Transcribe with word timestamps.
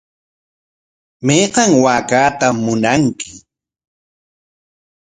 ¿Mayqan 1.25 1.71
waakaatam 1.83 2.55
munanki? 2.65 3.29